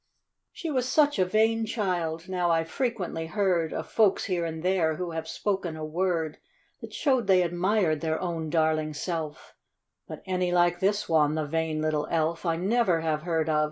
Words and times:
S 0.55 0.61
HE 0.61 0.71
was 0.71 0.89
such 0.89 1.19
a 1.19 1.25
vain 1.25 1.63
child! 1.67 2.23
How, 2.25 2.49
I've 2.49 2.71
frequently 2.71 3.27
heard 3.27 3.71
Of 3.71 3.87
folks 3.87 4.25
here 4.25 4.45
and 4.47 4.63
there 4.63 4.95
who 4.95 5.11
have 5.11 5.27
spoken 5.27 5.77
a 5.77 5.85
word 5.85 6.39
That 6.79 6.91
showed 6.91 7.27
they 7.27 7.43
admired 7.43 8.01
their 8.01 8.19
own 8.19 8.49
darling 8.49 8.95
self; 8.95 9.53
But 10.07 10.23
any 10.25 10.51
like 10.51 10.79
this 10.79 11.07
one— 11.07 11.35
the 11.35 11.45
vain 11.45 11.83
little 11.83 12.07
elf— 12.09 12.45
I 12.47 12.55
never 12.55 13.01
have 13.01 13.21
heard 13.21 13.47
of! 13.47 13.59